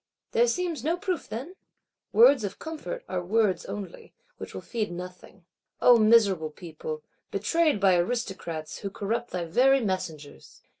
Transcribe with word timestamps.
There 0.31 0.47
seems 0.47 0.83
no 0.83 0.97
proof, 0.97 1.29
then? 1.29 1.53
Words 2.11 2.43
of 2.43 2.57
comfort 2.57 3.05
are 3.07 3.23
words 3.23 3.67
only; 3.67 4.15
which 4.39 4.55
will 4.55 4.61
feed 4.61 4.91
nothing. 4.91 5.45
O 5.79 5.99
miserable 5.99 6.49
people, 6.49 7.03
betrayed 7.29 7.79
by 7.79 7.95
Aristocrats, 7.97 8.79
who 8.79 8.89
corrupt 8.89 9.29
thy 9.29 9.45
very 9.45 9.79
messengers! 9.81 10.63